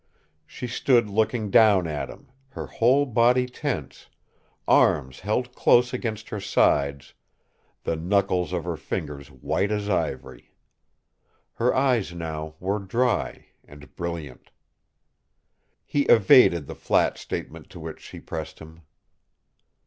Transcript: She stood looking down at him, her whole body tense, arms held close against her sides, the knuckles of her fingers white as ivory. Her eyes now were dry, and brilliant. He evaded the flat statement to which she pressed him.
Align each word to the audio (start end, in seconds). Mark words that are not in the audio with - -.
She 0.47 0.65
stood 0.65 1.11
looking 1.11 1.51
down 1.51 1.85
at 1.85 2.09
him, 2.09 2.31
her 2.49 2.65
whole 2.65 3.05
body 3.05 3.45
tense, 3.45 4.07
arms 4.67 5.19
held 5.19 5.53
close 5.53 5.93
against 5.93 6.29
her 6.29 6.39
sides, 6.39 7.13
the 7.83 7.95
knuckles 7.95 8.51
of 8.51 8.63
her 8.63 8.77
fingers 8.77 9.29
white 9.29 9.71
as 9.71 9.89
ivory. 9.89 10.55
Her 11.53 11.75
eyes 11.75 12.13
now 12.15 12.55
were 12.59 12.79
dry, 12.79 13.49
and 13.63 13.95
brilliant. 13.95 14.49
He 15.85 16.05
evaded 16.07 16.65
the 16.65 16.73
flat 16.73 17.19
statement 17.19 17.69
to 17.69 17.79
which 17.79 17.99
she 18.01 18.19
pressed 18.19 18.57
him. 18.57 18.81